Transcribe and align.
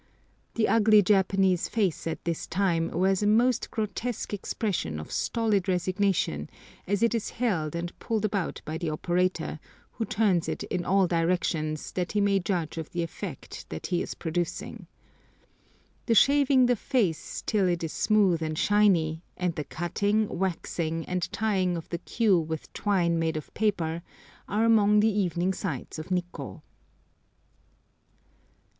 The 0.55 0.67
ugly 0.67 1.03
Japanese 1.03 1.69
face 1.69 2.07
at 2.07 2.25
this 2.25 2.47
time 2.47 2.89
wears 2.89 3.21
a 3.21 3.27
most 3.27 3.69
grotesque 3.69 4.33
expression 4.33 4.99
of 4.99 5.11
stolid 5.11 5.67
resignation 5.67 6.49
as 6.87 7.03
it 7.03 7.13
is 7.13 7.29
held 7.29 7.75
and 7.75 7.93
pulled 7.99 8.25
about 8.25 8.63
by 8.65 8.79
the 8.79 8.89
operator, 8.89 9.59
who 9.91 10.05
turns 10.05 10.49
it 10.49 10.63
in 10.63 10.85
all 10.85 11.05
directions, 11.05 11.91
that 11.91 12.13
he 12.13 12.19
may 12.19 12.39
judge 12.39 12.79
of 12.79 12.89
the 12.89 13.03
effect 13.03 13.67
that 13.69 13.85
he 13.93 14.01
is 14.01 14.15
producing. 14.15 14.87
The 16.07 16.15
shaving 16.15 16.65
the 16.65 16.75
face 16.75 17.43
till 17.45 17.67
it 17.67 17.83
is 17.83 17.93
smooth 17.93 18.41
and 18.41 18.57
shiny, 18.57 19.21
and 19.37 19.53
the 19.53 19.63
cutting, 19.65 20.27
waxing, 20.29 21.05
and 21.05 21.31
tying 21.31 21.77
of 21.77 21.87
the 21.89 21.99
queue 21.99 22.39
with 22.39 22.73
twine 22.73 23.19
made 23.19 23.37
of 23.37 23.53
paper, 23.53 24.01
are 24.47 24.65
among 24.65 24.99
the 25.01 25.13
evening 25.15 25.53
sights 25.53 25.99
of 25.99 26.07
Nikkô. 26.07 26.63